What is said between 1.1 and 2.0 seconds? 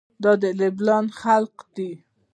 خلق دي.